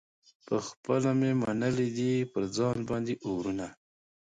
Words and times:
پخپله 0.45 1.11
مي 1.19 1.31
منلي 1.41 1.87
دي 1.97 2.11
پر 2.31 2.43
ځان 2.55 2.77
باندي 2.89 3.15
اورونه 3.25 3.67